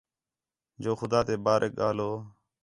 [0.83, 2.15] جو خُدا تے باریک ڳاھلوں